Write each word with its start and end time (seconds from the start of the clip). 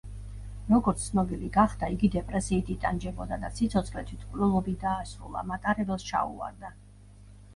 როგორც 0.69 1.01
ცნობილი 1.09 1.49
გახდა, 1.57 1.89
იგი 1.95 2.09
დეპრესიით 2.15 2.71
იტანჯებოდა 2.75 3.37
და 3.43 3.51
სიცოცხლე 3.59 4.03
თვითმკვლელობით 4.09 4.81
დაასრულა, 4.85 5.43
მატარებელს 5.51 6.07
ჩაუვარდა. 6.11 6.73